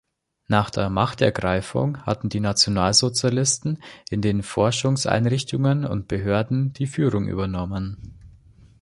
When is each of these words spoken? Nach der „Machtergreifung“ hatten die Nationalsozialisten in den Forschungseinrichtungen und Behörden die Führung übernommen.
Nach 0.47 0.71
der 0.71 0.89
„Machtergreifung“ 0.89 2.01
hatten 2.07 2.27
die 2.27 2.39
Nationalsozialisten 2.39 3.83
in 4.09 4.23
den 4.23 4.41
Forschungseinrichtungen 4.41 5.85
und 5.85 6.07
Behörden 6.07 6.73
die 6.73 6.87
Führung 6.87 7.27
übernommen. 7.27 8.17